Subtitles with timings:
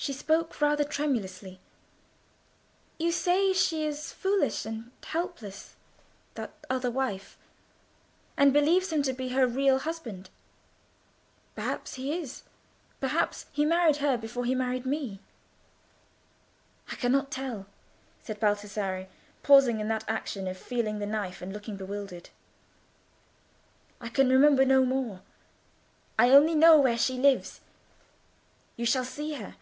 [0.00, 1.58] She spoke rather tremulously—
[2.98, 9.80] "You say she is foolish and helpless—that other wife—and believes him to be her real
[9.80, 10.30] husband.
[11.56, 12.44] Perhaps he is:
[13.00, 15.18] perhaps he married her before he married me."
[16.92, 17.66] "I cannot tell,"
[18.22, 19.08] said Baldassarre,
[19.42, 22.30] pausing in that action of feeling the knife, and looking bewildered.
[24.00, 25.22] "I can remember no more.
[26.16, 27.60] I only know where she lives.
[28.76, 29.56] You shall see her.